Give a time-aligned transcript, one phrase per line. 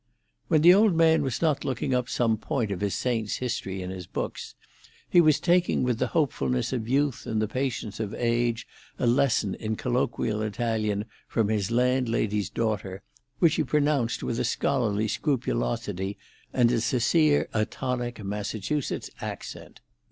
[0.47, 3.91] When the old man was not looking up some point of his saint's history in
[3.91, 4.55] his books,
[5.07, 8.67] he was taking with the hopefulness of youth and the patience of age
[8.97, 13.03] a lesson in colloquial Italian from his landlady's daughter,
[13.37, 16.17] which he pronounced with a scholarly scrupulosity
[16.51, 19.81] and a sincere atonic Massachusetts accent.